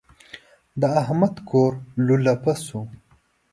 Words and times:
د 0.79 0.83
احمد 1.01 1.35
کور 1.49 1.71
لولپه 2.05 2.53
شو. 2.65 2.81